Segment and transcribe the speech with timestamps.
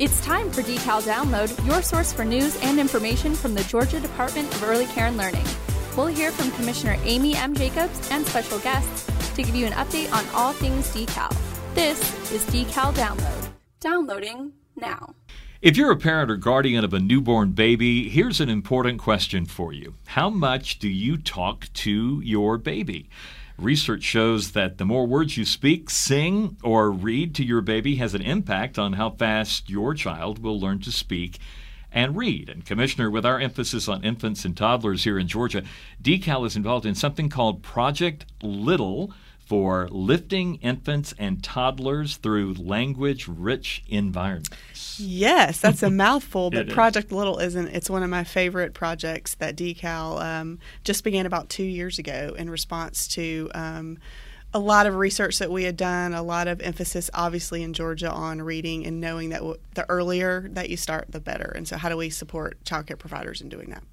[0.00, 4.50] It's time for Decal Download, your source for news and information from the Georgia Department
[4.54, 5.44] of Early Care and Learning.
[5.94, 7.54] We'll hear from Commissioner Amy M.
[7.54, 11.30] Jacobs and special guests to give you an update on all things decal.
[11.74, 12.00] This
[12.32, 13.50] is Decal Download.
[13.80, 15.14] Downloading now.
[15.60, 19.74] If you're a parent or guardian of a newborn baby, here's an important question for
[19.74, 23.10] you How much do you talk to your baby?
[23.60, 28.14] Research shows that the more words you speak, sing, or read to your baby has
[28.14, 31.38] an impact on how fast your child will learn to speak
[31.92, 32.48] and read.
[32.48, 35.62] And, Commissioner, with our emphasis on infants and toddlers here in Georgia,
[36.02, 39.12] DECAL is involved in something called Project Little
[39.50, 45.00] for lifting infants and toddlers through language rich environments.
[45.00, 47.66] Yes, that's a mouthful, but Project Little isn't.
[47.66, 52.36] It's one of my favorite projects that Decal um, just began about two years ago
[52.38, 53.50] in response to.
[53.52, 53.98] Um,
[54.52, 58.10] a lot of research that we had done, a lot of emphasis, obviously, in Georgia
[58.10, 61.52] on reading and knowing that w- the earlier that you start, the better.
[61.54, 63.84] And so, how do we support childcare providers in doing that?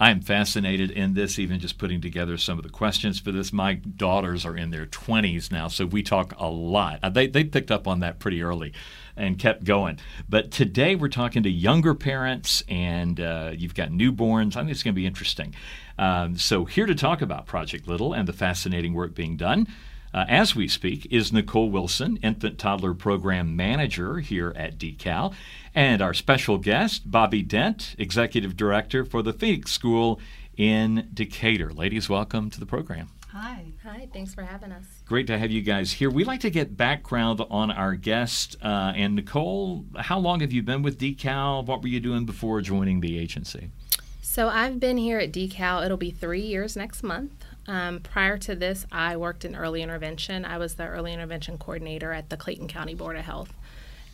[0.00, 3.52] I am fascinated in this, even just putting together some of the questions for this.
[3.52, 7.00] My daughters are in their 20s now, so we talk a lot.
[7.02, 8.72] Uh, they, they picked up on that pretty early
[9.16, 9.98] and kept going.
[10.28, 14.56] But today we're talking to younger parents, and uh, you've got newborns.
[14.56, 15.54] I think it's going to be interesting.
[15.98, 19.66] Um, so, here to talk about Project Little and the fascinating work being done.
[20.12, 25.34] Uh, as we speak, is Nicole Wilson, Infant Toddler Program Manager here at DECAL,
[25.74, 30.18] and our special guest, Bobby Dent, Executive Director for the Phoenix School
[30.56, 31.72] in Decatur.
[31.72, 33.08] Ladies, welcome to the program.
[33.32, 33.66] Hi.
[33.84, 34.84] Hi, thanks for having us.
[35.04, 36.10] Great to have you guys here.
[36.10, 38.56] We like to get background on our guest.
[38.62, 41.66] Uh, and Nicole, how long have you been with DECAL?
[41.66, 43.70] What were you doing before joining the agency?
[44.22, 47.37] So I've been here at DECAL, it'll be three years next month.
[47.68, 50.44] Um, prior to this, I worked in early intervention.
[50.44, 53.52] I was the early intervention coordinator at the Clayton County Board of Health.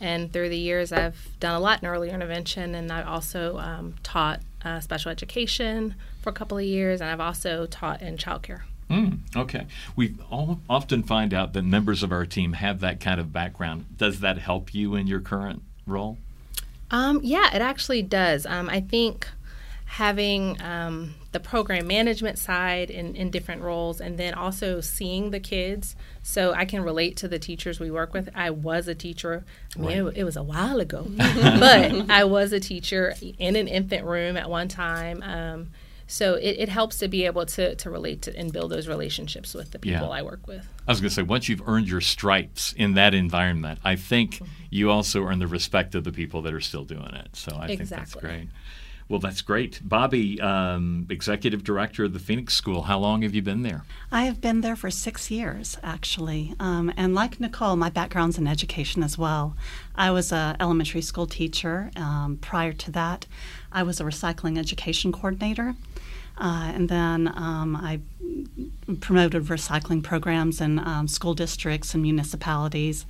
[0.01, 3.95] And through the years, I've done a lot in early intervention, and I also um,
[4.03, 8.63] taught uh, special education for a couple of years, and I've also taught in childcare.
[8.89, 9.67] Mm, okay.
[9.95, 13.85] We all often find out that members of our team have that kind of background.
[13.97, 16.17] Does that help you in your current role?
[16.91, 18.45] Um, yeah, it actually does.
[18.45, 19.27] Um, I think
[19.85, 25.39] having um, the program management side in, in different roles and then also seeing the
[25.39, 29.45] kids so i can relate to the teachers we work with i was a teacher
[29.75, 30.13] i mean right.
[30.13, 34.35] it, it, was a while ago but i was a teacher in an infant room
[34.35, 35.67] at one time um,
[36.07, 39.55] so it, it, helps to be able to, to relate to and build those relationships
[39.55, 40.09] with the people yeah.
[40.09, 40.67] I work with.
[40.87, 44.35] I was going to say, once you've earned your stripes in that environment, I think
[44.35, 44.45] mm-hmm.
[44.69, 47.29] you also earn the respect of the people that are still doing it.
[47.35, 47.77] So I exactly.
[47.77, 48.49] think that's great.
[49.07, 49.79] Well, that's great.
[49.83, 53.83] Bobby, um, Executive Director of the Phoenix School, how long have you been there?
[54.11, 56.55] I have been there for six years, actually.
[56.59, 59.55] Um, and like Nicole, my background's in education as well.
[59.93, 61.91] I was an elementary school teacher.
[61.95, 63.27] Um, prior to that,
[63.71, 65.75] I was a recycling education coordinator.
[66.37, 67.99] Uh, and then um, I
[68.99, 73.05] promoted recycling programs in um, school districts and municipalities.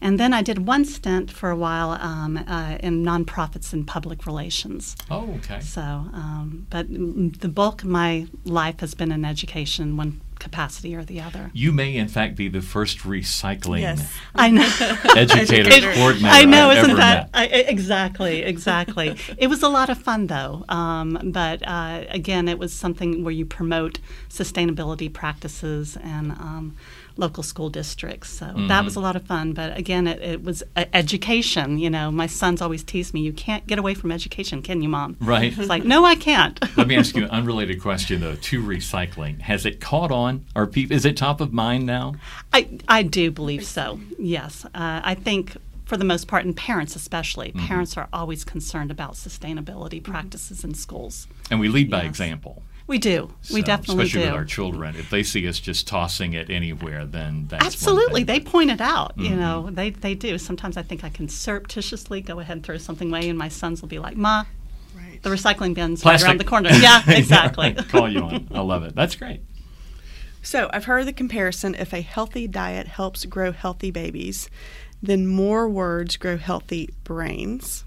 [0.00, 4.26] And then I did one stint for a while um, uh, in nonprofits and public
[4.26, 4.96] relations.
[5.10, 5.60] Oh, okay.
[5.60, 11.04] So, um, but the bulk of my life has been in education, one capacity or
[11.04, 11.50] the other.
[11.52, 14.12] You may, in fact, be the first recycling yes.
[14.34, 14.62] I know.
[15.16, 16.34] educator coordinator.
[16.34, 19.16] I know, I've isn't that I, exactly, exactly?
[19.38, 20.64] it was a lot of fun, though.
[20.68, 26.32] Um, but uh, again, it was something where you promote sustainability practices and.
[26.32, 26.76] Um,
[27.20, 28.30] local school districts.
[28.30, 28.68] So mm-hmm.
[28.68, 29.52] that was a lot of fun.
[29.52, 31.78] But again, it, it was education.
[31.78, 34.88] You know, my sons always tease me, "You can't get away from education, can you,
[34.88, 35.56] mom?" Right.
[35.56, 36.58] It's like, no, I can't.
[36.76, 39.40] Let me ask you an unrelated question though to recycling.
[39.42, 40.46] Has it caught on?
[40.56, 40.96] Are people?
[40.96, 42.14] Is it top of mind now?
[42.52, 44.00] I I do believe so.
[44.18, 45.56] Yes, uh, I think
[45.90, 47.66] for the most part, and parents especially, mm-hmm.
[47.66, 51.26] parents are always concerned about sustainability practices in schools.
[51.50, 52.10] And we lead by yes.
[52.10, 52.62] example.
[52.90, 53.32] We do.
[53.42, 54.30] So, we definitely especially do.
[54.32, 54.96] with our children.
[54.96, 58.24] If they see us just tossing it anywhere, then that's absolutely.
[58.24, 59.16] They point it out.
[59.16, 59.26] Mm-hmm.
[59.26, 60.38] You know, they they do.
[60.38, 63.80] Sometimes I think I can surreptitiously go ahead and throw something away, and my sons
[63.80, 64.42] will be like, "Ma,
[64.96, 65.22] right.
[65.22, 67.74] the recycling bin's right around the corner." Yeah, exactly.
[67.90, 68.48] Call you on.
[68.50, 68.96] I love it.
[68.96, 69.42] That's great.
[70.42, 74.50] So I've heard the comparison: if a healthy diet helps grow healthy babies,
[75.00, 77.84] then more words grow healthy brains.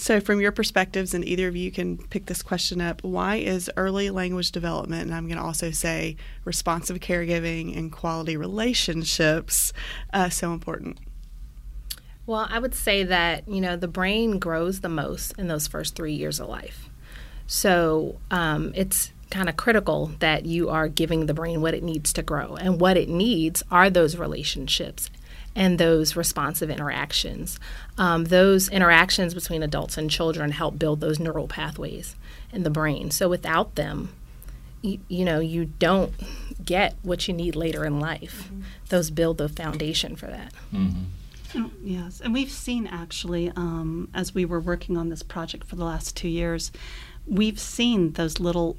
[0.00, 3.68] So, from your perspectives, and either of you can pick this question up, why is
[3.76, 9.72] early language development, and I'm going to also say responsive caregiving and quality relationships,
[10.12, 10.98] uh, so important?
[12.26, 15.96] Well, I would say that, you know, the brain grows the most in those first
[15.96, 16.88] three years of life.
[17.48, 22.12] So, um, it's kind of critical that you are giving the brain what it needs
[22.12, 22.54] to grow.
[22.54, 25.10] And what it needs are those relationships
[25.58, 27.58] and those responsive interactions.
[27.98, 32.14] Um, those interactions between adults and children help build those neural pathways
[32.52, 33.10] in the brain.
[33.10, 34.14] So without them,
[34.82, 36.14] you, you know, you don't
[36.64, 38.44] get what you need later in life.
[38.44, 38.60] Mm-hmm.
[38.88, 40.52] Those build the foundation for that.
[40.72, 41.02] Mm-hmm.
[41.56, 45.74] Oh, yes, and we've seen actually, um, as we were working on this project for
[45.74, 46.70] the last two years,
[47.26, 48.76] we've seen those little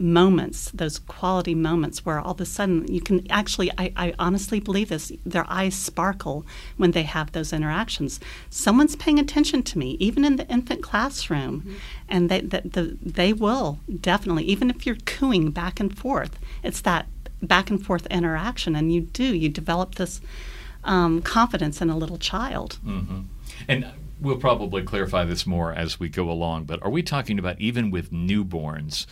[0.00, 4.58] moments, those quality moments where all of a sudden you can actually, I, I, honestly
[4.58, 6.46] believe this, their eyes sparkle
[6.78, 8.18] when they have those interactions.
[8.48, 11.74] Someone's paying attention to me, even in the infant classroom, mm-hmm.
[12.08, 16.80] and they, the, the, they will definitely, even if you're cooing back and forth, it's
[16.80, 17.06] that
[17.42, 20.20] back and forth interaction, and you do, you develop this
[20.84, 22.78] um, confidence in a little child.
[22.84, 23.20] Mm-hmm.
[23.68, 23.86] And
[24.20, 27.90] we'll probably clarify this more as we go along, but are we talking about even
[27.90, 29.06] with newborns?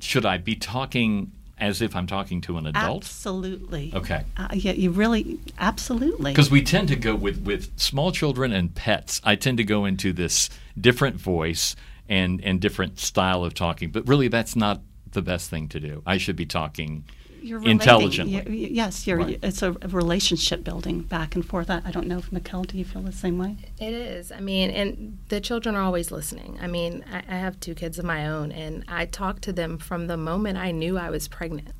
[0.00, 3.04] Should I be talking as if I'm talking to an adult?
[3.04, 3.92] Absolutely.
[3.94, 4.24] Okay.
[4.36, 6.32] Uh, yeah, you really absolutely.
[6.32, 9.20] Because we tend to go with with small children and pets.
[9.24, 10.50] I tend to go into this
[10.80, 11.76] different voice
[12.08, 14.80] and and different style of talking, but really that's not
[15.12, 16.02] the best thing to do.
[16.04, 17.04] I should be talking
[17.44, 18.32] you're intelligently.
[18.32, 19.38] You're, yes, you're, right.
[19.42, 21.68] it's a relationship building back and forth.
[21.68, 23.56] I, I don't know if Nicole, do you feel the same way?
[23.78, 24.32] It is.
[24.32, 26.58] I mean, and the children are always listening.
[26.60, 29.76] I mean, I, I have two kids of my own, and I talk to them
[29.76, 31.74] from the moment I knew I was pregnant.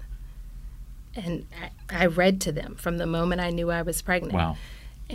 [1.17, 1.47] And
[1.91, 4.35] I, I read to them from the moment I knew I was pregnant.
[4.35, 4.57] Wow.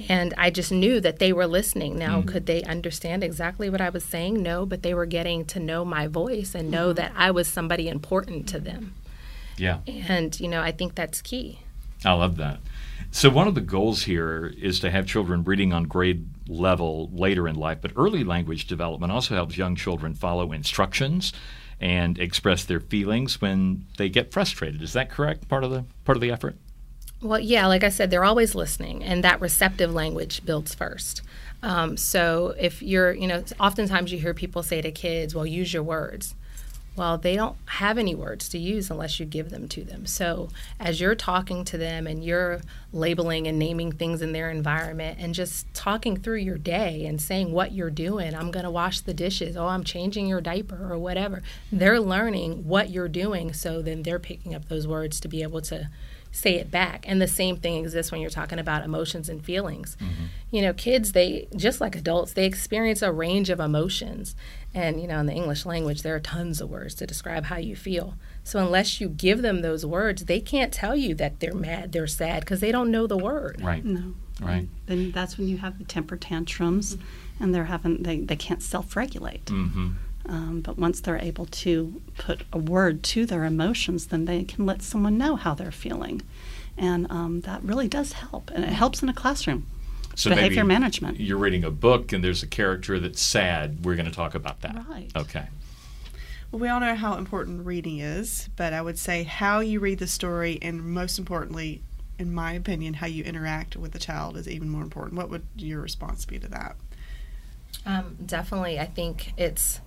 [0.08, 1.98] And I just knew that they were listening.
[1.98, 2.30] Now, mm-hmm.
[2.30, 4.42] could they understand exactly what I was saying?
[4.42, 6.98] No, but they were getting to know my voice and know mm-hmm.
[6.98, 8.94] that I was somebody important to them.
[9.60, 9.80] Yeah.
[9.86, 11.60] And, you know, I think that's key.
[12.06, 12.60] I love that.
[13.12, 17.48] So, one of the goals here is to have children reading on grade level later
[17.48, 21.34] in life, but early language development also helps young children follow instructions
[21.82, 24.82] and express their feelings when they get frustrated.
[24.82, 25.48] Is that correct?
[25.48, 26.56] Part of the part of the effort?
[27.22, 31.22] Well, yeah, like I said, they're always listening, and that receptive language builds first.
[31.62, 35.74] Um, so if you're, you know, oftentimes you hear people say to kids, well, use
[35.74, 36.36] your words
[37.00, 40.06] well, they don't have any words to use unless you give them to them.
[40.06, 40.50] So,
[40.82, 42.60] as you're talking to them and you're
[42.92, 47.54] labeling and naming things in their environment and just talking through your day and saying
[47.54, 50.98] what you're doing, I'm going to wash the dishes, oh, I'm changing your diaper or
[50.98, 51.42] whatever,
[51.72, 53.54] they're learning what you're doing.
[53.54, 55.90] So then they're picking up those words to be able to
[56.32, 57.06] say it back.
[57.08, 59.98] And the same thing exists when you're talking about emotions and feelings.
[60.00, 60.26] Mm-hmm.
[60.52, 64.36] You know, kids, they, just like adults, they experience a range of emotions.
[64.74, 67.58] And, you know, in the English language, there are tons of words to describe how
[67.58, 68.16] you feel.
[68.44, 72.08] So unless you give them those words, they can't tell you that they're mad, they're
[72.08, 73.62] sad, because they don't know the word.
[73.62, 73.84] Right.
[73.84, 74.14] No.
[74.42, 74.70] Right.
[74.86, 77.44] Then that's when you have the temper tantrums, mm-hmm.
[77.44, 79.46] and they're having they, they can't self regulate.
[79.46, 79.90] Mm-hmm.
[80.30, 84.66] Um, but once they're able to put a word to their emotions, then they can
[84.66, 86.22] let someone know how they're feeling.
[86.78, 88.52] And um, that really does help.
[88.54, 89.66] And it helps in a classroom.
[90.16, 91.20] So behavior management.
[91.20, 93.84] You're reading a book and there's a character that's sad.
[93.84, 94.76] We're going to talk about that.
[94.88, 95.10] Right.
[95.16, 95.48] Okay.
[96.52, 100.00] Well, we all know how important reading is, but I would say how you read
[100.00, 101.82] the story, and most importantly,
[102.18, 105.16] in my opinion, how you interact with the child is even more important.
[105.16, 106.76] What would your response be to that?
[107.86, 109.80] Um, definitely, I think it's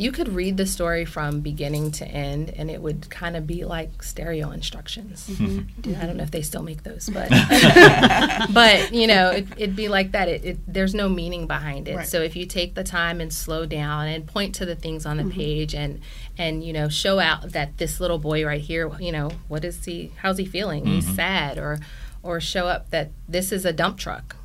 [0.00, 3.66] you could read the story from beginning to end and it would kind of be
[3.66, 5.94] like stereo instructions mm-hmm.
[6.00, 7.28] i don't know if they still make those but
[8.52, 11.96] but you know it, would be like that it, it, there's no meaning behind it
[11.96, 12.08] right.
[12.08, 15.18] so if you take the time and slow down and point to the things on
[15.18, 15.32] the mm-hmm.
[15.32, 16.00] page and
[16.38, 19.84] and you know show out that this little boy right here you know what is
[19.84, 20.94] he how's he feeling mm-hmm.
[20.94, 21.78] he's sad or
[22.22, 24.36] or show up that this is a dump truck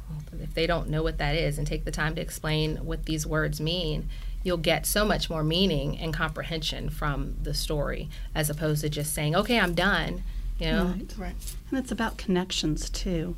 [0.42, 3.26] if they don't know what that is and take the time to explain what these
[3.26, 4.10] words mean
[4.46, 9.12] you'll get so much more meaning and comprehension from the story as opposed to just
[9.12, 10.24] saying, okay, I'm done.
[10.60, 10.86] You know?
[10.86, 11.14] Right.
[11.18, 11.56] right.
[11.72, 13.36] And it's about connections too.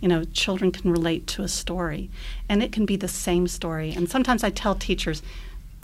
[0.00, 2.10] You know, children can relate to a story,
[2.48, 3.92] and it can be the same story.
[3.92, 5.22] And sometimes I tell teachers,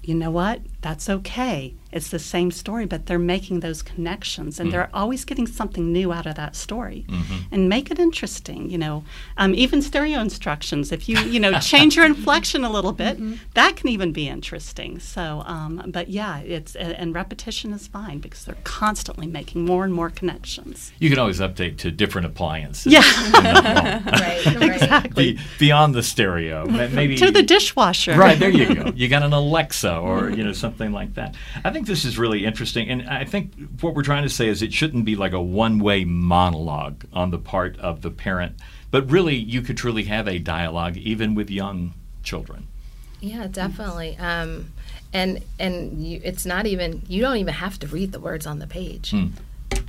[0.03, 0.61] you know what?
[0.87, 1.75] That's okay.
[1.91, 5.91] It's the same story, but they're making those connections and mm they're always getting something
[5.93, 7.07] new out of that story.
[7.09, 7.55] Mm-hmm.
[7.55, 9.05] And make it interesting, you know.
[9.39, 13.37] Um, even stereo instructions, if you, you know, change your inflection a little bit, mm-hmm.
[13.55, 14.99] that can even be interesting.
[14.99, 19.95] So, um, but yeah, it's, and repetition is fine because they're constantly making more and
[19.95, 20.93] more connections.
[20.99, 22.93] You can always update to different appliances.
[22.93, 23.01] Yeah.
[23.33, 24.63] right, right.
[24.63, 25.35] Exactly.
[25.35, 26.67] Be, beyond the stereo.
[26.67, 27.17] Maybe.
[27.17, 28.19] to the dishwasher.
[28.19, 28.93] Right, there you go.
[28.95, 31.35] You got an Alexa or, you know, something like that.
[31.65, 34.63] I think this is really interesting, and I think what we're trying to say is
[34.63, 38.57] it shouldn't be like a one-way monologue on the part of the parent,
[38.91, 42.69] but really you could truly have a dialogue even with young children.
[43.21, 44.17] Yeah, definitely.
[44.19, 44.73] Um,
[45.13, 48.59] and and you, it's not even you don't even have to read the words on
[48.59, 49.11] the page.
[49.11, 49.29] Hmm.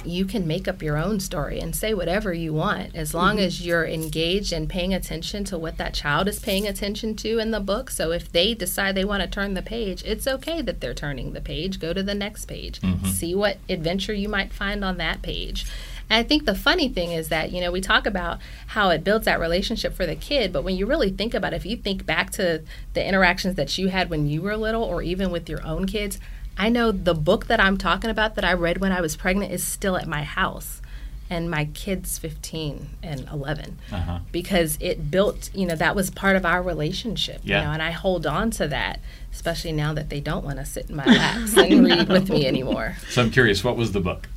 [0.06, 3.46] You can make up your own story and say whatever you want as long mm-hmm.
[3.46, 7.52] as you're engaged and paying attention to what that child is paying attention to in
[7.52, 7.90] the book.
[7.90, 11.34] So if they decide they want to turn the page, it's okay that they're turning
[11.34, 11.80] the page.
[11.80, 12.80] Go to the next page.
[12.82, 13.08] Mm-hmm.
[13.08, 15.66] See what adventure you might find on that page.
[16.10, 19.04] And I think the funny thing is that, you know, we talk about how it
[19.04, 21.76] builds that relationship for the kid, but when you really think about it, if you
[21.76, 22.64] think back to
[22.94, 26.18] the interactions that you had when you were little or even with your own kids,
[26.58, 29.52] I know the book that I'm talking about that I read when I was pregnant
[29.52, 30.82] is still at my house.
[31.30, 34.20] And my kids, 15 and 11, uh-huh.
[34.32, 37.60] because it built, you know, that was part of our relationship, yeah.
[37.60, 39.02] you know, and I hold on to that,
[39.34, 42.48] especially now that they don't want to sit in my laps and read with me
[42.48, 42.96] anymore.
[43.10, 44.30] So I'm curious, what was the book?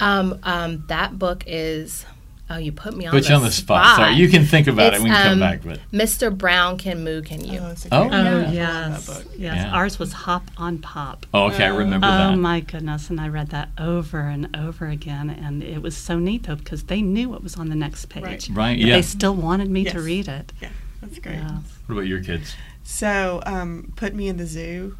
[0.00, 2.04] Um, um, that book is.
[2.52, 3.12] Oh, you put me on.
[3.12, 3.84] Put the you on the spot.
[3.84, 3.96] spot.
[3.96, 5.62] Sorry, you can think about it's, it when you um, come back.
[5.62, 6.36] But Mr.
[6.36, 7.60] Brown can moo, can you?
[7.60, 9.24] Oh, oh, oh yes, yes.
[9.36, 9.72] Yeah.
[9.72, 11.26] Ours was Hop on Pop.
[11.32, 12.32] Oh, okay, I remember oh, that.
[12.32, 16.18] Oh my goodness, and I read that over and over again, and it was so
[16.18, 18.50] neat though because they knew what was on the next page.
[18.50, 18.50] Right.
[18.50, 18.96] right yeah.
[18.96, 19.92] They still wanted me yes.
[19.92, 20.52] to read it.
[20.60, 21.36] Yeah, that's great.
[21.36, 21.62] Yes.
[21.86, 22.56] What about your kids?
[22.82, 24.96] So, um, put me in the zoo,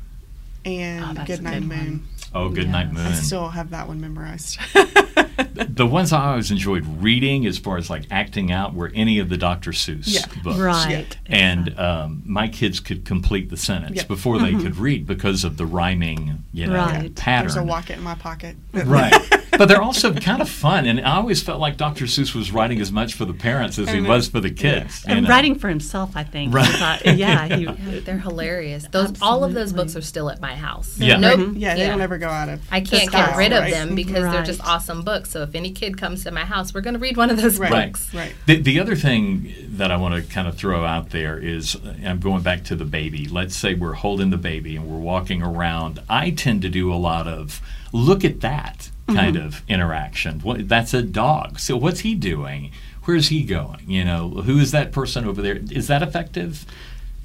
[0.64, 1.68] and oh, Good Night Moon.
[1.78, 2.08] One.
[2.32, 2.92] Oh, Good yes.
[2.92, 3.06] Moon.
[3.06, 4.56] I still have that one memorized.
[5.80, 9.30] the ones I always enjoyed reading, as far as like acting out, were any of
[9.30, 9.70] the Dr.
[9.70, 10.42] Seuss yeah.
[10.42, 10.58] books.
[10.58, 11.16] Right.
[11.24, 14.06] And um, my kids could complete the sentence yep.
[14.06, 14.60] before they mm-hmm.
[14.60, 17.14] could read because of the rhyming, you know, right.
[17.14, 17.46] pattern.
[17.46, 18.56] There's a Wocket in my pocket.
[18.74, 19.14] right.
[19.60, 22.06] But they're also kind of fun, and I always felt like Dr.
[22.06, 25.04] Seuss was writing as much for the parents as he was for the kids.
[25.04, 25.16] Yeah.
[25.16, 25.30] And know?
[25.30, 26.54] writing for himself, I think.
[26.54, 26.66] Right.
[26.66, 28.86] Thought, yeah, he, yeah, they're hilarious.
[28.90, 29.28] Those Absolutely.
[29.28, 30.98] all of those books are still at my house.
[30.98, 31.18] Yeah.
[31.18, 31.40] Nope.
[31.40, 31.56] Mm-hmm.
[31.58, 32.62] Yeah, they don't ever go out of.
[32.70, 34.32] I can't get rid of them because right.
[34.32, 35.30] they're just awesome books.
[35.30, 37.58] So if any kid comes to my house, we're going to read one of those
[37.58, 37.92] right.
[37.92, 38.12] books.
[38.14, 38.34] Right.
[38.46, 42.20] The, the other thing that I want to kind of throw out there is I'm
[42.20, 43.26] going back to the baby.
[43.26, 46.00] Let's say we're holding the baby and we're walking around.
[46.08, 47.60] I tend to do a lot of
[47.92, 49.46] look at that kind mm-hmm.
[49.46, 50.40] of interaction.
[50.40, 51.58] What, that's a dog.
[51.58, 52.70] So what's he doing?
[53.04, 53.88] Where's he going?
[53.88, 55.56] You know, who is that person over there?
[55.70, 56.66] Is that effective?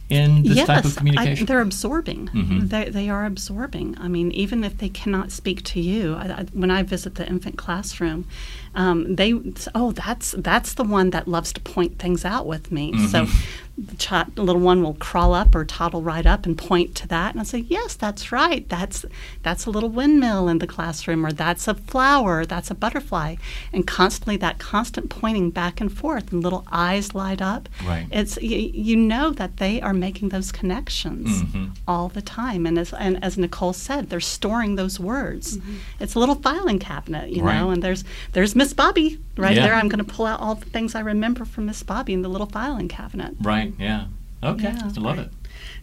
[0.09, 1.43] In this yes, type of communication?
[1.43, 2.27] I, they're absorbing.
[2.27, 2.67] Mm-hmm.
[2.67, 3.97] They, they are absorbing.
[3.99, 7.27] I mean, even if they cannot speak to you, I, I, when I visit the
[7.27, 8.27] infant classroom,
[8.75, 9.33] um, they
[9.73, 12.91] oh that's that's the one that loves to point things out with me.
[12.91, 13.05] Mm-hmm.
[13.07, 13.27] So
[13.77, 17.07] the, child, the little one will crawl up or toddle right up and point to
[17.09, 18.67] that, and I say, "Yes, that's right.
[18.69, 19.05] That's
[19.43, 23.35] that's a little windmill in the classroom, or that's a flower, that's a butterfly,"
[23.73, 27.67] and constantly that constant pointing back and forth, and little eyes light up.
[27.85, 28.07] Right.
[28.11, 31.65] It's you, you know that they are making those connections mm-hmm.
[31.85, 35.57] all the time, and as and as Nicole said, they're storing those words.
[35.57, 35.75] Mm-hmm.
[35.99, 37.59] It's a little filing cabinet, you right.
[37.59, 39.67] know, and there's there's Miss Bobby right yeah.
[39.67, 39.75] there.
[39.75, 42.29] I'm going to pull out all the things I remember from Miss Bobby in the
[42.29, 43.35] little filing cabinet.
[43.41, 43.64] Right.
[43.77, 44.07] Yeah.
[44.43, 44.63] Okay.
[44.63, 44.91] Yeah.
[44.95, 45.27] I love right.
[45.27, 45.33] it.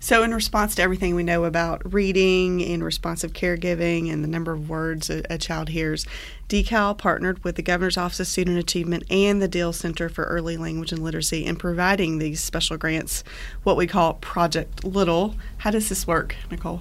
[0.01, 4.53] So, in response to everything we know about reading and responsive caregiving and the number
[4.53, 6.07] of words a, a, child hears,
[6.49, 10.57] Decal partnered with the Governor's Office of Student Achievement and the Deal Center for Early
[10.57, 13.23] Language and Literacy in providing these special grants,
[13.63, 15.37] what we call Project Little.
[15.59, 16.81] How does this work, Nicole?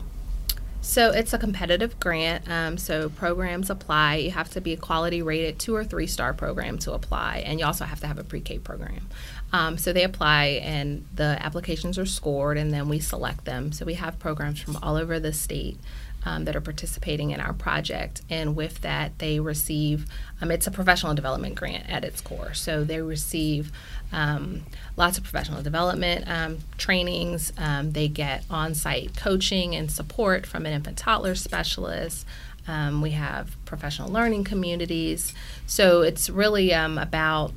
[0.83, 2.49] So it's a competitive grant.
[2.49, 4.15] Um, so programs apply.
[4.15, 7.59] You have to be a quality rated two or three star program to apply, and
[7.59, 9.07] you also have to have a pre K program.
[9.53, 13.71] Um, so they apply, and the applications are scored, and then we select them.
[13.71, 15.77] So we have programs from all over the state
[16.25, 18.21] um, that are participating in our project.
[18.29, 20.05] And with that, they receive
[20.41, 22.53] um, it's a professional development grant at its core.
[22.53, 23.71] So they receive
[24.11, 24.63] um,
[24.97, 27.53] lots of professional development um, trainings.
[27.57, 32.25] Um, they get on site coaching and support from an infant toddler specialist.
[32.67, 35.33] Um, we have professional learning communities.
[35.65, 37.53] So it's really about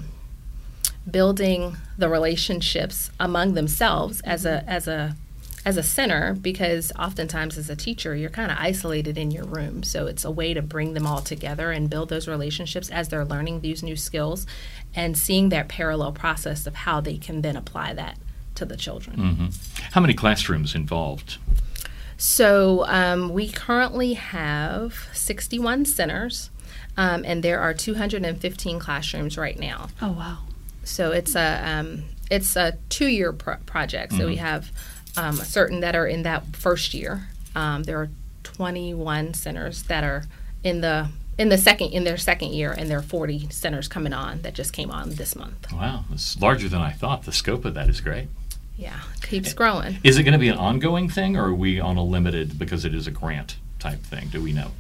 [1.10, 5.14] building the relationships among themselves as a as a
[5.64, 9.82] as a center because oftentimes as a teacher you're kind of isolated in your room.
[9.82, 13.24] So it's a way to bring them all together and build those relationships as they're
[13.24, 14.46] learning these new skills
[14.94, 18.18] and seeing that parallel process of how they can then apply that
[18.56, 19.16] to the children.
[19.16, 19.46] Mm-hmm.
[19.92, 21.38] how many classrooms involved?
[22.16, 26.50] So um, we currently have 61 centers
[26.96, 29.88] um, and there are 215 classrooms right now.
[30.00, 30.38] Oh wow.
[30.84, 34.12] So it's a um, it's a two-year pro- project.
[34.12, 34.28] So mm-hmm.
[34.28, 34.70] we have
[35.16, 37.28] um, certain that are in that first year.
[37.54, 38.08] Um, there are
[38.42, 40.24] 21 centers that are
[40.62, 44.12] in the in the second in their second year, and there are 40 centers coming
[44.12, 45.72] on that just came on this month.
[45.72, 47.24] Wow, it's larger than I thought.
[47.24, 48.28] The scope of that is great.
[48.76, 49.98] Yeah, keeps growing.
[50.02, 52.84] Is it going to be an ongoing thing, or are we on a limited because
[52.84, 54.28] it is a grant type thing?
[54.28, 54.72] Do we know?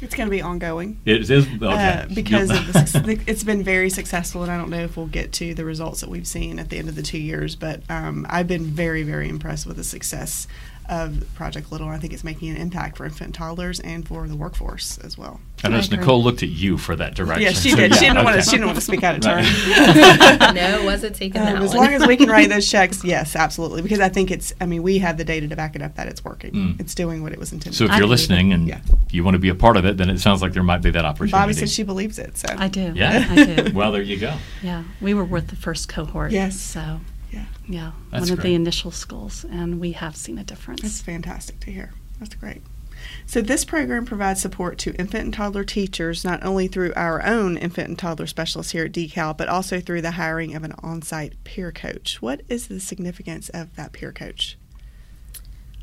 [0.00, 1.00] It's going to be ongoing.
[1.04, 1.66] It is okay.
[1.66, 5.54] uh, because the, it's been very successful, and I don't know if we'll get to
[5.54, 7.56] the results that we've seen at the end of the two years.
[7.56, 10.46] But um, I've been very, very impressed with the success
[10.88, 11.88] of Project Little.
[11.88, 15.40] I think it's making an impact for infant toddlers and for the workforce as well.
[15.64, 15.96] I noticed I.
[15.96, 17.42] Nicole looked at you for that direction.
[17.42, 17.90] Yeah, she so did.
[17.92, 18.42] yeah, she didn't want to.
[18.42, 19.42] She didn't want to speak out of turn.
[20.54, 21.84] no, wasn't taking that Um, as one.
[21.86, 23.82] long as we can write those checks, yes, absolutely.
[23.82, 24.52] Because I think it's.
[24.60, 26.52] I mean, we have the data to back it up that it's working.
[26.52, 26.80] Mm.
[26.80, 27.76] It's doing what it was intended.
[27.76, 28.80] So if I you're believe listening and Yeah.
[29.10, 30.90] you want to be a part of it, then it sounds like there might be
[30.90, 31.32] that opportunity.
[31.32, 32.36] Bobby said she believes it.
[32.38, 32.92] So I do.
[32.94, 33.26] Yeah.
[33.30, 33.72] I do.
[33.74, 34.34] well, there you go.
[34.62, 36.30] Yeah, we were with the first cohort.
[36.30, 36.58] Yes.
[36.60, 37.00] So,
[37.32, 37.44] Yeah.
[37.68, 38.50] yeah, That's one of great.
[38.50, 40.82] the initial schools, and we have seen a difference.
[40.82, 41.92] That's fantastic to hear.
[42.20, 42.62] That's great.
[43.26, 47.56] So, this program provides support to infant and toddler teachers not only through our own
[47.56, 51.02] infant and toddler specialists here at DECAL, but also through the hiring of an on
[51.02, 52.22] site peer coach.
[52.22, 54.56] What is the significance of that peer coach?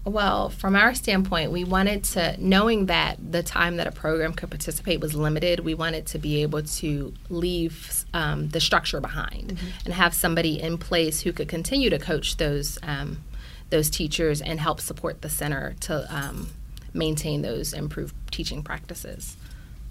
[0.06, 4.52] Well, from our standpoint, we wanted to, knowing that the time that a program could
[4.52, 9.94] participate was limited, we wanted to be able to leave um, the structure behind and
[9.96, 13.24] have somebody in place who could continue to coach those um,
[13.72, 16.50] those teachers and help support the center to um,
[16.96, 19.36] maintain those improved teaching practices.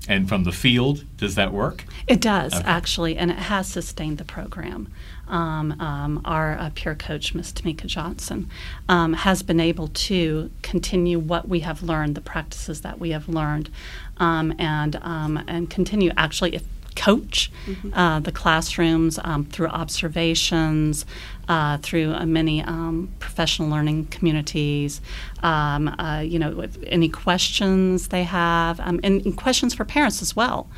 [0.07, 1.85] And from the field, does that work?
[2.07, 2.65] It does Okay.
[2.67, 4.89] actually, and it has sustained the program.
[5.29, 7.55] Um, um, our uh, peer coach, Ms.
[7.55, 8.51] Tamika Johnson,
[8.87, 13.27] um, has been able to continue what we have learned, the practices that we have
[13.31, 13.71] learned,
[14.19, 16.65] um, and um, and continue actually if
[16.97, 17.51] coach
[17.93, 21.05] uh, the classrooms um, through observations,
[21.49, 25.01] uh, through uh, many um, professional learning communities.
[25.43, 30.23] Um, uh, you know, if any questions they have, um, and, and questions for parents
[30.23, 30.69] as well.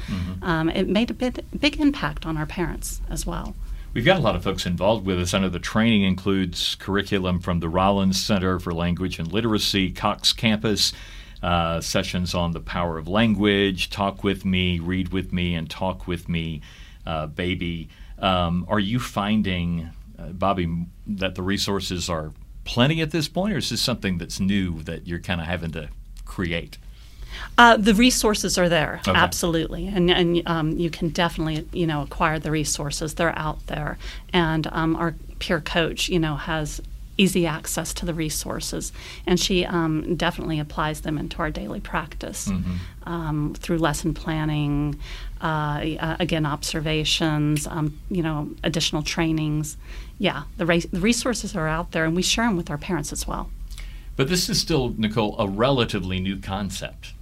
[0.43, 3.55] Um, it made a big, big impact on our parents as well.
[3.95, 5.33] We've got a lot of folks involved with us.
[5.33, 10.35] I know the training includes curriculum from the Rollins Center for Language and Literacy, Cox
[10.35, 10.93] Campus,
[11.43, 16.07] uh, sessions on the power of language, talk with me, read with me, and talk
[16.07, 16.61] with me,
[17.07, 17.89] uh, baby.
[18.19, 22.33] Um, are you finding, uh, Bobby, that the resources are
[22.65, 25.71] plenty at this point, or is this something that's new that you're kind of having
[25.73, 25.89] to
[26.25, 26.79] create?
[27.59, 29.13] Uh, the resources are there, Okay.
[29.17, 33.15] absolutely, and and um, you can definitely you know acquire the resources.
[33.15, 33.99] They're out there,
[34.33, 36.81] and um, our peer coach you know has
[37.19, 38.93] easy access to the resources,
[39.27, 42.51] and she um, definitely applies them into our daily practice
[43.05, 44.99] um, through lesson planning,
[45.43, 49.77] uh, uh, again observations, um, you know additional trainings.
[50.19, 53.13] Yeah, the, ra- the resources are out there, and we share them with our parents
[53.13, 53.51] as well.
[54.17, 57.13] But this is still, Nicole, a relatively new concept.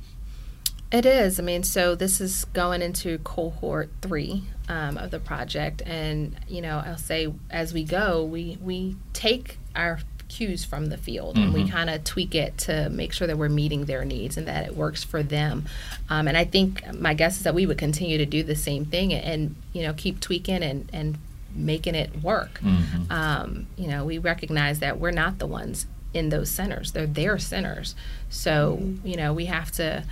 [0.94, 1.40] It is.
[1.40, 6.62] I mean, so this is going into cohort three um, of the project, and you
[6.62, 11.52] know, I'll say as we go, we we take our cues from the field and
[11.52, 14.66] we kind of tweak it to make sure that we're meeting their needs and that
[14.66, 15.64] it works for them.
[16.08, 18.84] Um, and I think my guess is that we would continue to do the same
[18.84, 21.18] thing and, and you know keep tweaking and and
[21.56, 22.62] making it work.
[23.10, 27.36] Um, you know, we recognize that we're not the ones in those centers; they're their
[27.36, 27.96] centers.
[28.30, 30.04] So you know, we have to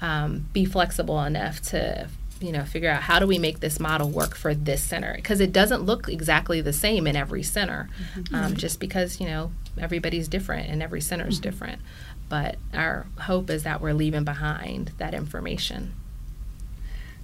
[0.00, 2.08] um, be flexible enough to
[2.40, 5.40] you know figure out how do we make this model work for this center because
[5.40, 7.88] it doesn't look exactly the same in every center
[8.32, 11.80] um, just because you know everybody's different and every center is different
[12.28, 15.94] but our hope is that we're leaving behind that information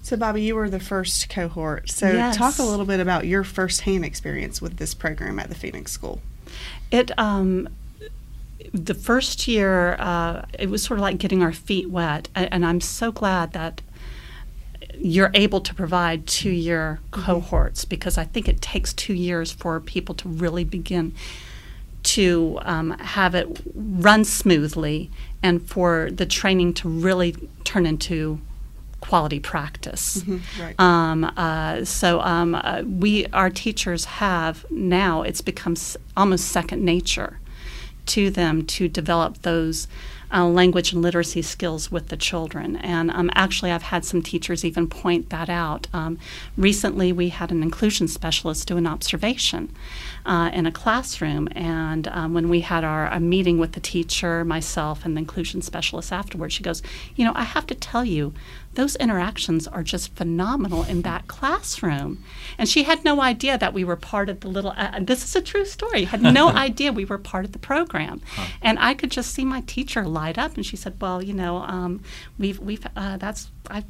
[0.03, 1.89] So, Bobby, you were the first cohort.
[1.91, 2.37] So, Yes.
[2.37, 6.21] talk a little bit about your firsthand experience with this program at the Phoenix School.
[6.91, 7.69] It um,
[8.73, 12.65] the first year uh, it was sort of like getting our feet wet, a- and
[12.65, 13.81] I'm so glad that
[14.97, 20.15] you're able to provide two-year cohorts because I think it takes two years for people
[20.17, 21.15] to really begin
[22.05, 25.11] to um, have it run smoothly
[25.43, 28.41] and for the training to really turn into
[29.01, 30.23] quality practice.
[30.61, 30.79] Right.
[30.79, 35.23] Um, uh, so um, uh, we, our teachers have now.
[35.23, 37.39] It's become s- almost second nature
[38.07, 39.89] to them to develop those
[40.33, 42.77] uh, language and literacy skills with the children.
[42.77, 45.87] And um, actually, I've had some teachers even point that out.
[45.93, 46.19] Um,
[46.57, 49.73] recently, we had an inclusion specialist do an observation
[50.27, 54.45] uh, in a classroom, and um, when we had our a meeting with the teacher,
[54.45, 56.83] myself, and the inclusion specialist afterwards, she goes,
[57.17, 58.33] "You know, I have to tell you."
[58.75, 62.25] Those interactions are just phenomenal in that classroom.
[62.59, 65.37] And she had no idea that we were part of the little, uh, this is
[65.37, 68.21] a true story, had no idea we were part of the program.
[68.61, 71.59] And I could just see my teacher light up and she said, well, you know,
[71.59, 72.03] um,
[72.37, 73.85] we've, we've, uh, that's, I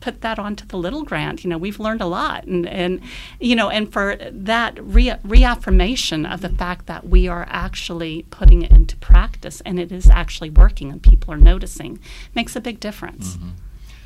[0.00, 1.42] put that onto the little grant.
[1.44, 3.00] You know, we've learned a lot, and and
[3.40, 8.62] you know, and for that re- reaffirmation of the fact that we are actually putting
[8.62, 11.98] it into practice and it is actually working and people are noticing
[12.34, 13.38] makes a big difference.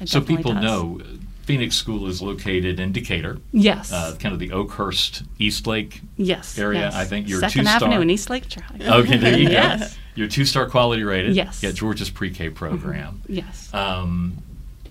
[0.00, 0.62] It So people does.
[0.62, 1.06] know uh,
[1.44, 3.92] Phoenix School is located in Decatur, Yes.
[3.92, 6.58] uh, kind of the Oakhurst Eastlake yes.
[6.58, 6.80] area.
[6.80, 6.94] yes.
[6.94, 7.76] I think you're Second two-star.
[7.88, 8.80] Avenue and East Lake Drive.
[8.86, 9.52] Okay, there you go.
[9.60, 9.98] Yes.
[10.14, 11.34] You're two star quality rated.
[11.36, 11.62] Yes.
[11.62, 13.22] Yeah, Georgia's pre K program.
[13.28, 13.72] Yes.
[13.72, 14.38] Um,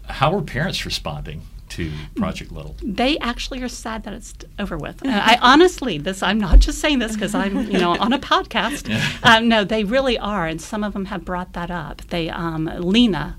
[0.10, 1.42] How are parents responding?
[1.70, 2.76] to Project Little?
[2.82, 5.06] They actually are sad that it's over with.
[5.06, 8.20] Uh, I honestly, this I'm not just saying this because I'm you know on a
[8.20, 8.90] podcast.
[9.22, 12.02] Um, no, they really are, and some of them have brought that up.
[12.08, 13.38] They um, Lena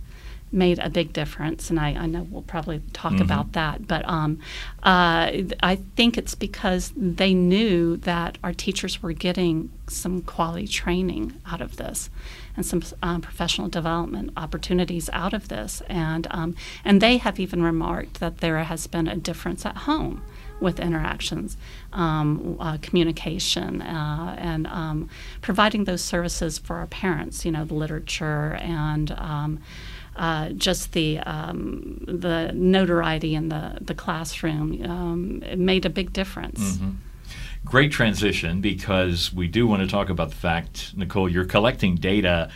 [0.52, 3.22] made a big difference, and I, I know we'll probably talk mm-hmm.
[3.22, 3.86] about that.
[3.86, 4.38] But um,
[4.82, 5.30] uh,
[5.62, 11.60] I think it's because they knew that our teachers were getting some quality training out
[11.60, 12.10] of this,
[12.56, 17.62] and some um, professional development opportunities out of this, and um, and they have even
[17.62, 20.22] remarked that there has been a difference at home
[20.60, 21.56] with interactions,
[21.92, 25.08] um, uh, communication, uh, and um,
[25.40, 27.44] providing those services for our parents.
[27.44, 29.60] You know, the literature and um,
[30.20, 36.76] uh, just the um, the notoriety in the the classroom um, made a big difference.
[36.76, 36.90] Mm-hmm.
[37.64, 42.50] Great transition because we do want to talk about the fact, Nicole, you're collecting data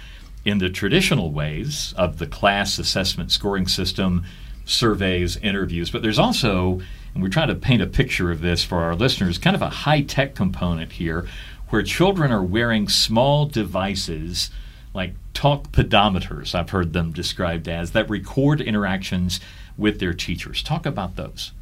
[0.44, 4.24] in the traditional ways of the class assessment scoring system,
[4.66, 6.82] surveys, interviews, but there's also,
[7.14, 9.70] and we're trying to paint a picture of this for our listeners, kind of a
[9.70, 11.26] high tech component here
[11.70, 14.50] where children are wearing small devices
[14.92, 19.40] like talk pedometers, I've heard them described as, that record interactions
[19.76, 20.62] with their teachers.
[20.62, 21.52] Talk about those.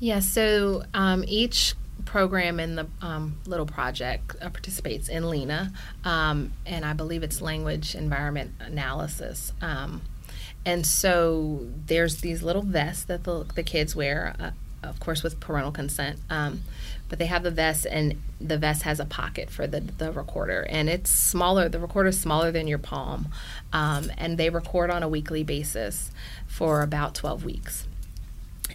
[0.00, 5.72] Yeah, so um, each program in the um, little project uh, participates in LENA,
[6.04, 9.52] um, and I believe it's language environment analysis.
[9.60, 10.02] Um,
[10.64, 14.50] and so there's these little vests that the, the kids wear, uh,
[14.82, 16.18] of course, with parental consent.
[16.30, 16.62] Um,
[17.08, 20.66] but they have the vest and the vest has a pocket for the, the recorder
[20.68, 23.28] and it's smaller the recorder is smaller than your palm
[23.72, 26.10] um, and they record on a weekly basis
[26.46, 27.86] for about 12 weeks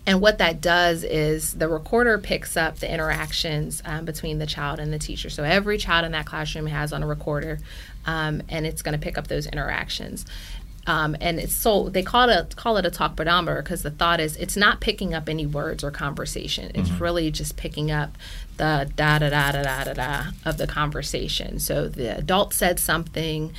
[0.05, 4.79] and what that does is the recorder picks up the interactions um, between the child
[4.79, 5.29] and the teacher.
[5.29, 7.59] So every child in that classroom has on a recorder,
[8.05, 10.25] um, and it's going to pick up those interactions.
[10.85, 14.19] Um, and it's so they call it call it a talk pedometer because the thought
[14.19, 16.71] is it's not picking up any words or conversation.
[16.75, 17.03] It's mm-hmm.
[17.03, 18.17] really just picking up
[18.57, 21.59] the da da da da da da da of the conversation.
[21.59, 23.53] So the adult said something,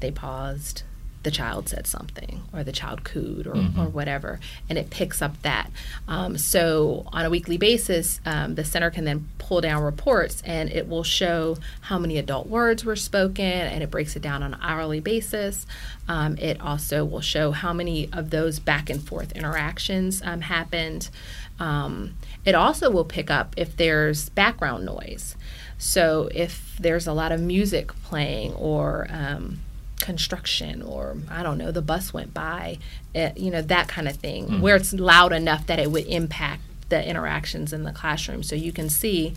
[0.00, 0.82] they paused,
[1.22, 3.80] the child said something or the child cooed or, mm-hmm.
[3.80, 5.70] or whatever and it picks up that.
[6.08, 10.70] Um, so on a weekly basis um, the center can then pull down reports and
[10.70, 14.54] it will show how many adult words were spoken and it breaks it down on
[14.54, 15.66] an hourly basis.
[16.08, 21.10] Um, it also will show how many of those back and forth interactions um, happened.
[21.58, 25.36] Um, it also will pick up if there's background noise.
[25.78, 29.60] So if there's a lot of music playing or um,
[30.00, 32.78] construction or I don't know, the bus went by,
[33.14, 34.60] eh, you know, that kind of thing, mm-hmm.
[34.60, 38.42] where it's loud enough that it would impact the interactions in the classroom.
[38.42, 39.34] So you can see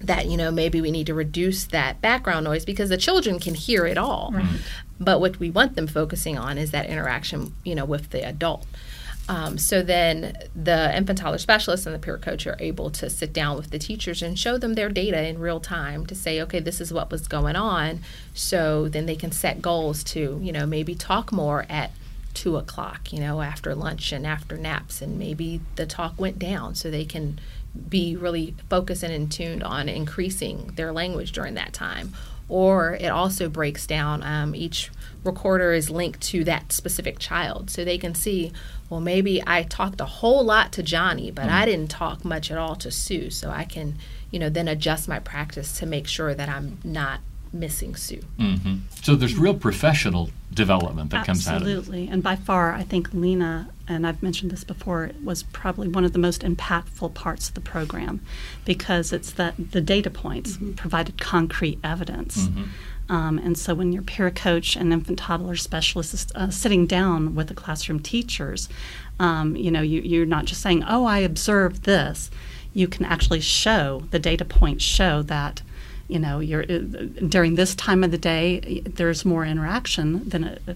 [0.00, 3.54] that, you know, maybe we need to reduce that background noise because the children can
[3.54, 4.32] hear it all.
[4.34, 4.60] Right.
[5.00, 8.66] But what we want them focusing on is that interaction, you know, with the adult.
[9.28, 13.32] Um, so then the infant toddler specialist and the peer coach are able to sit
[13.32, 16.58] down with the teachers and show them their data in real time to say, okay,
[16.58, 18.00] this is what was going on.
[18.34, 21.92] So then they can set goals to, you know, maybe talk more at
[22.34, 26.74] two o'clock, you know, after lunch and after naps, and maybe the talk went down
[26.74, 27.38] so they can
[27.88, 32.12] be really focused and in tuned on increasing their language during that time.
[32.48, 34.90] Or it also breaks down um, each
[35.24, 38.52] recorder is linked to that specific child so they can see
[38.90, 41.54] well maybe i talked a whole lot to johnny but mm-hmm.
[41.54, 43.94] i didn't talk much at all to sue so i can
[44.30, 47.20] you know then adjust my practice to make sure that i'm not
[47.52, 48.78] missing sue mm-hmm.
[49.02, 51.44] so there's real professional development that Absolutely.
[51.44, 54.64] comes out of it absolutely and by far i think lena and i've mentioned this
[54.64, 58.20] before it was probably one of the most impactful parts of the program
[58.64, 60.72] because it's that the data points mm-hmm.
[60.72, 62.64] provided concrete evidence mm-hmm.
[63.08, 67.34] Um, and so when your peer coach and infant toddler specialist is uh, sitting down
[67.34, 68.70] with the classroom teachers,
[69.20, 72.30] um, you know, you, you're not just saying, oh, I observed this.
[72.72, 75.60] You can actually show, the data points show that
[76.08, 76.78] you know you're uh,
[77.28, 80.74] during this time of the day there's more interaction than a, uh,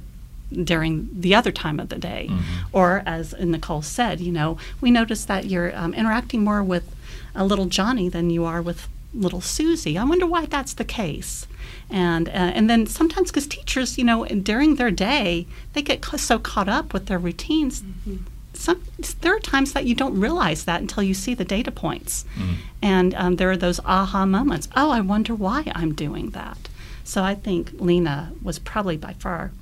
[0.50, 2.66] during the other time of the day mm-hmm.
[2.72, 6.94] or as nicole said you know we notice that you're um, interacting more with
[7.34, 11.46] a little johnny than you are with little susie i wonder why that's the case
[11.90, 16.38] and uh, and then sometimes because teachers, you know, during their day, they get so
[16.38, 17.82] caught up with their routines.
[17.82, 18.16] Mm-hmm.
[18.54, 18.82] Some,
[19.20, 22.54] there are times that you don't realize that until you see the data points, mm-hmm.
[22.82, 24.68] and um, there are those aha moments.
[24.74, 26.68] Oh, I wonder why I'm doing that.
[27.04, 29.52] So I think Lena was probably by far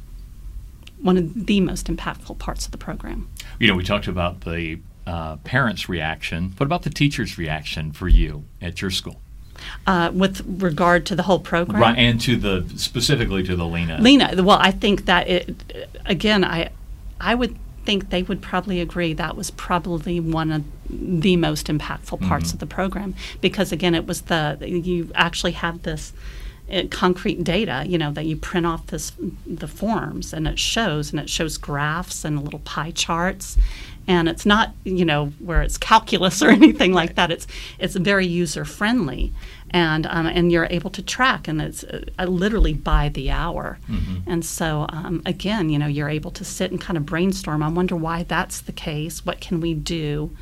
[1.04, 3.28] one of the most impactful parts of the program.
[3.60, 6.54] You know, we talked about the uh, parents' reaction.
[6.56, 9.20] What about the teachers' reaction for you at your school?
[9.86, 11.80] uh, with regard to the whole program.
[11.80, 14.00] Right, and to the specifically to the Lena.
[14.00, 14.42] Lena.
[14.42, 16.42] Well, I think that it again.
[16.44, 16.70] I
[17.20, 22.18] I would think they would probably agree that was probably one of the most impactful
[22.26, 22.56] parts Mm-hmm.
[22.56, 26.12] of the program because again it was the you actually have this
[26.72, 29.12] uh, concrete data you know that you print off this
[29.46, 33.56] the forms and it shows and it shows graphs and little pie charts.
[34.06, 37.30] And it's not you know where it's calculus or anything like that.
[37.30, 37.46] It's
[37.78, 39.32] it's very user friendly
[39.70, 43.78] and um, and you're able to track and it's uh, uh, literally by the hour.
[44.26, 47.62] And so um, again you know you're able to sit and kind of brainstorm.
[47.62, 49.24] I wonder why that's the case.
[49.26, 50.34] What can we do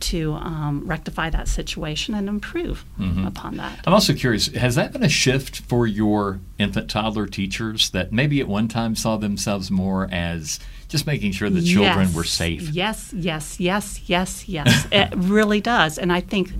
[0.00, 2.84] to um, rectify that situation and improve
[3.26, 7.90] upon that I'm also curious, has that been a shift for your infant toddler teachers
[7.90, 12.14] that maybe at one time saw themselves more as just making sure the children Yes.
[12.14, 12.62] were safe?
[12.70, 14.86] Yes, yes, yes, yes, yes.
[14.90, 15.98] it really does.
[15.98, 16.50] And I think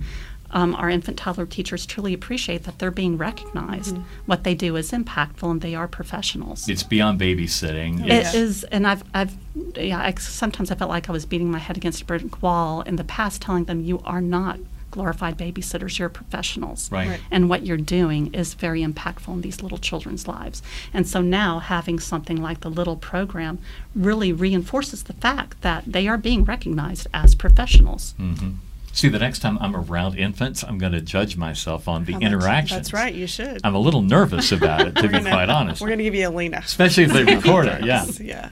[0.50, 3.94] um, our infant toddler teachers truly appreciate that they're being recognized.
[3.94, 4.04] Mm-hmm.
[4.26, 6.68] What they do is impactful and they are professionals.
[6.68, 8.00] It's beyond babysitting.
[8.06, 9.37] It It's- is, and I've, I've,
[9.76, 10.00] yeah.
[10.00, 12.96] I, sometimes I felt like I was beating my head against a brick wall in
[12.96, 14.58] the past, telling them you are not
[14.90, 15.98] glorified babysitters.
[15.98, 17.08] You're professionals, Right.
[17.08, 17.20] Right.
[17.30, 20.62] And what you're doing is very impactful in these little children's lives.
[20.94, 23.58] And so now having something like the Little program
[23.94, 28.14] really reinforces the fact that they are being recognized as professionals.
[28.18, 28.54] Mm.
[28.98, 32.18] See, the next time I'm around infants, I'm going to judge myself on the How
[32.18, 32.78] much- interactions.
[32.78, 33.14] That's right.
[33.14, 33.61] You should.
[33.62, 35.80] I'm a little nervous about it, to be gonna- quite honest.
[35.80, 36.62] We're going to give you a Lena.
[36.64, 38.04] Especially if they record it, yeah.
[38.20, 38.48] yeah.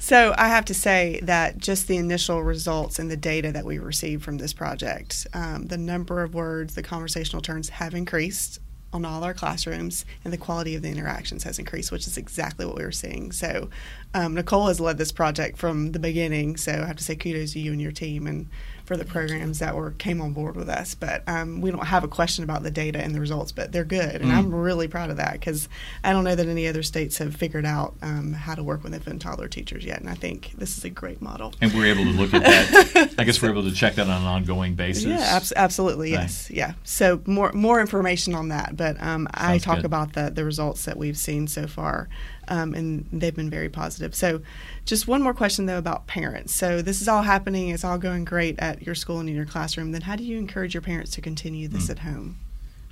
[0.00, 3.78] So I have to say that just the initial results and the data that we
[3.78, 8.58] received from this project, um, the number of words, the conversational turns have increased
[8.92, 12.66] on all our classrooms, and the quality of the interactions has increased, which is exactly
[12.66, 13.30] what we were seeing.
[13.30, 13.68] So
[14.14, 16.56] um, Nicole has led this project from the beginning.
[16.56, 18.48] So I have to say kudos to you and your team and
[18.86, 20.94] for the programs that were came on board with us.
[20.94, 23.84] But um, we don't have a question about the data and the results, but they're
[23.84, 25.68] good, and I'm really proud of that because
[26.04, 28.94] I don't know that any other states have figured out um, how to work with
[28.94, 31.52] infant and toddler teachers yet, and I think this is a great model.
[31.60, 33.14] And we're able to look at that.
[33.18, 35.04] I guess we're able to check that on an ongoing basis.
[35.04, 36.74] Yeah, abs- absolutely, yes, yeah.
[36.84, 39.84] So more more information on that, but um, I talk good.
[39.84, 42.08] about the the results that we've seen so far,
[42.48, 44.14] um, and they've been very positive.
[44.14, 44.40] So,
[44.84, 46.54] just one more question though about parents.
[46.54, 49.46] So this is all happening, it's all going great at your school and in your
[49.46, 49.92] classroom.
[49.92, 52.36] Then how do you encourage your parents to continue this at home,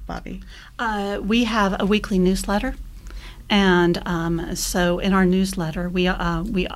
[0.06, 0.42] Bobby?
[0.78, 2.74] Uh, we have a weekly newsletter,
[3.48, 6.66] and um, so in our newsletter, we uh, we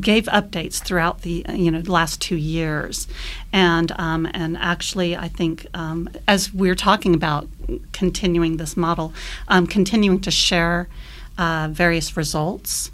[0.00, 3.06] gave updates throughout the uh, you know last two years,
[3.52, 7.48] and um, and actually, I think um, as we're talking about
[7.92, 9.12] continuing this model,
[9.48, 10.88] um, continuing to share
[11.38, 12.90] uh, various results.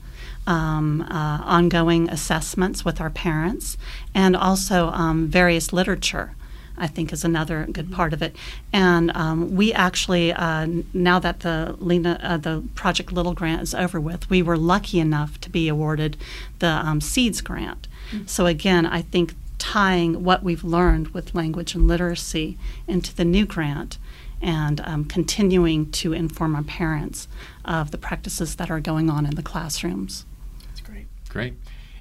[0.46, 3.76] Um, uh, ongoing assessments with our parents,
[4.14, 6.35] and also um, various literature.
[6.81, 8.35] I think is another good part of it.
[8.72, 13.74] And um, we actually, uh, now that the Lena, uh, the Project Little grant is
[13.74, 16.16] over with, we were lucky enough to be awarded
[16.59, 17.87] the um, Seeds grant.
[18.26, 23.44] So again, I think tying what we've learned with language and literacy into the new
[23.44, 23.98] grant
[24.40, 27.29] and um, continuing to inform our parents
[27.64, 30.24] of the practices that are going on in the classrooms.
[30.66, 31.07] That's great.
[31.29, 31.55] Great.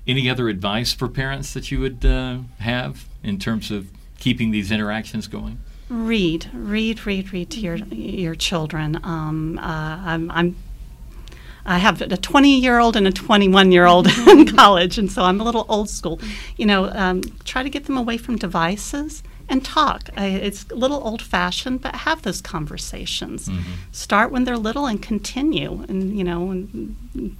[0.07, 4.71] Any other advice for parents that you would uh, have in terms of keeping these
[4.71, 5.59] interactions going?
[5.89, 8.99] Read, read, read, read to your your children.
[9.03, 9.61] Um, uh,
[10.05, 10.55] I'm, I'm
[11.65, 15.23] I have a 20 year old and a 21 year old in college, and so
[15.23, 16.19] I'm a little old school.
[16.57, 20.09] You know, um, try to get them away from devices and talk.
[20.15, 23.49] I, it's a little old fashioned, but have those conversations.
[23.91, 27.35] Start when they're little and continue, and you know, and,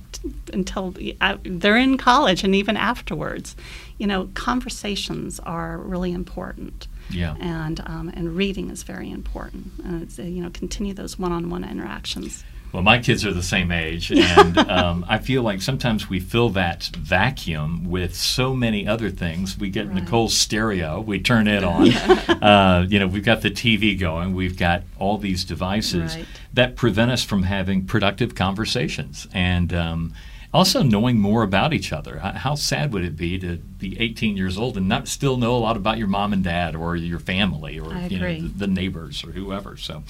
[0.51, 3.55] until uh, they're in college and even afterwards.
[3.97, 7.35] You know, conversations are really important Yeah.
[7.39, 9.71] and um, and reading is very important.
[9.83, 12.43] And it's, uh, you know, continue those one-on-one interactions.
[12.71, 16.49] Well, my kids are the same age, and um, I feel like sometimes we fill
[16.51, 19.57] that vacuum with so many other things.
[19.57, 19.95] We get Right.
[20.03, 21.91] Nicole's stereo, we turn it on.
[22.43, 26.25] uh, you know, we've got the TV going, we've got all these devices Right.
[26.53, 30.13] that prevent us from having productive conversations and um,
[30.53, 32.19] also knowing more about each other.
[32.19, 35.59] How sad would it be to be 18 years old and not still know a
[35.59, 39.31] lot about your mom and dad or your family or you know, the, neighbors or
[39.31, 39.77] whoever?
[39.77, 40.03] So.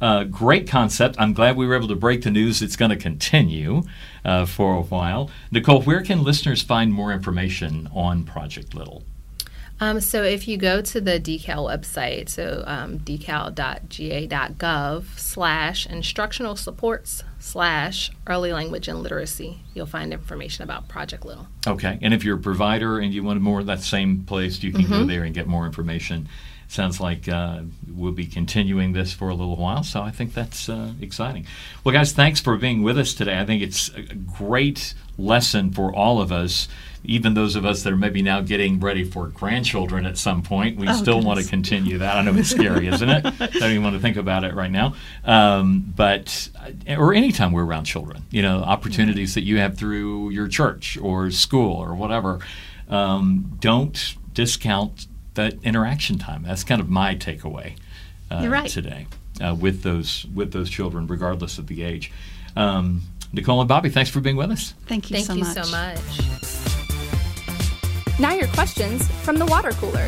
[0.00, 1.14] Uh, great concept.
[1.16, 2.60] I'm glad we were able to break the news.
[2.60, 3.84] It's going to continue
[4.24, 5.30] uh, for a while.
[5.52, 9.04] Nicole, where can listeners find more information on Project Little?
[9.80, 13.58] Um, so if you go to the decal website, so um, decal.ga.gov
[15.18, 21.48] slash instructional supports slash early language and literacy, you'll find information about Project Little.
[21.66, 21.98] Okay.
[22.00, 24.88] And if you're a provider and you want more of that same place, you can
[24.88, 26.28] go there and get more information.
[26.68, 29.82] sounds like uh, we'll be continuing this for a little while.
[29.82, 31.46] So I think that's uh, exciting.
[31.84, 33.38] Well, guys, thanks for being with us today.
[33.38, 36.68] I think it's a great lesson for all of us.
[37.04, 40.78] Even those of us that are maybe now getting ready for grandchildren at some point,
[40.78, 42.16] we Oh, still want to continue that.
[42.16, 43.26] I know it's scary, isn't it?
[43.40, 44.94] I Don't even want to think about it right now.
[45.24, 46.48] Um, but
[46.88, 51.30] or anytime we're around children, you know, opportunities that you have through your church or
[51.32, 52.38] school or whatever,
[52.88, 56.44] um, don't discount that interaction time.
[56.44, 57.74] That's kind of my takeaway
[58.30, 58.68] uh, right.
[58.70, 59.08] today
[59.40, 62.12] uh, with those with those children, regardless of the age.
[62.54, 64.74] Um, Nicole and Bobby, thanks for being with us.
[64.86, 65.64] Thank you Thank so you much.
[65.64, 65.98] so much.
[68.20, 70.06] Now, your questions from the water cooler.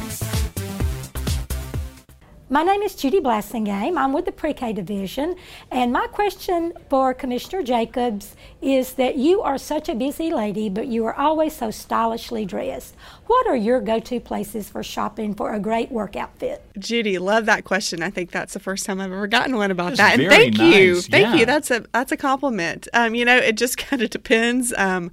[2.55, 3.99] My name is Judy Blassingame.
[3.99, 5.35] I'm with the Pre-K division,
[5.73, 10.87] and my question for Commissioner Jacobs is that you are such a busy lady, but
[10.87, 12.95] you are always so stylishly dressed.
[13.27, 16.65] What are your go-to places for shopping for a great work outfit?
[16.79, 18.05] Judy, love that question.
[18.05, 20.21] I think that's the first time I've ever gotten one about That's that.
[20.21, 21.35] And very thank you, thank Yeah.
[21.35, 21.47] you.
[21.47, 22.87] That's a that's a compliment.
[22.95, 24.73] Um, you know, it just kind of depends.
[24.77, 25.11] Um,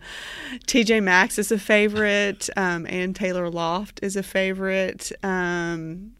[0.67, 5.11] TJ Maxx is a favorite, um, and Taylor Loft is a favorite.
[5.23, 6.11] Um,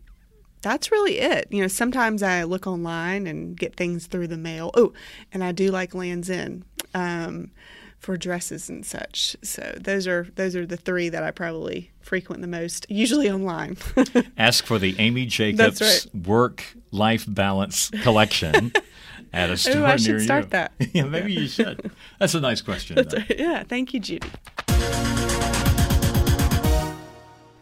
[0.61, 1.47] that's really it.
[1.49, 4.71] You know, sometimes I look online and get things through the mail.
[4.75, 4.93] Oh,
[5.33, 7.51] and I do like Lands End um,
[7.99, 9.35] for dresses and such.
[9.41, 13.77] So those are those are the three that I probably frequent the most, usually online.
[14.37, 18.73] Ask for the Amy Jacobs That's Work Life Balance Collection
[19.33, 20.49] at a store Ooh, I near should start you.
[20.51, 20.71] that.
[20.93, 21.91] yeah, maybe you should.
[22.19, 23.05] That's a nice question.
[23.29, 24.27] yeah, thank you, Judy.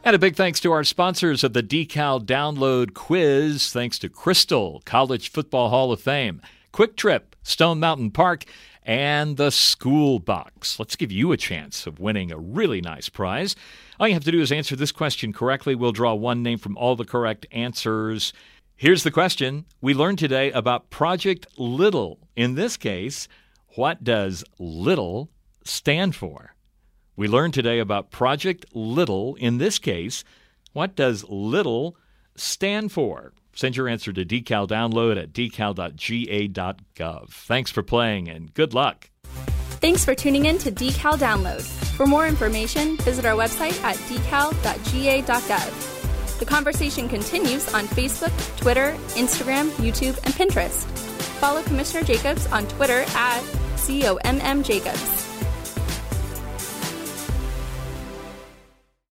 [0.09, 3.71] And a big thanks to our sponsors of the DECAL Download Quiz.
[3.71, 6.41] Thanks to Krystal, College Football Hall of Fame,
[6.71, 8.45] Quick Trip, Stone Mountain Park,
[8.81, 10.79] and the School Box.
[10.79, 13.55] Let's give you a chance of winning a really nice prize.
[13.99, 15.75] All you have to do is answer this question correctly.
[15.75, 18.33] We'll draw one name from all the correct answers.
[18.75, 22.17] Here's the question we learned today about Project Little.
[22.35, 23.27] In this case,
[23.75, 25.29] what does little
[25.63, 26.55] stand for?
[27.19, 29.35] We learned today about Project Little.
[29.35, 30.23] In this case,
[30.71, 31.97] what does little
[32.37, 33.33] stand for?
[33.53, 37.29] Send your answer to decal download at decal.ga.gov.
[37.29, 39.09] Thanks for playing and good luck.
[39.81, 41.61] Thanks for tuning in to DECAL Download.
[41.97, 45.19] For more information, visit our website at decal.ga.gov.
[46.39, 50.85] The conversation continues on Facebook, Twitter, Instagram, YouTube, and Pinterest.
[51.41, 53.41] Follow Commissioner Jacobs on Twitter at
[53.75, 55.28] COMM Jacobs.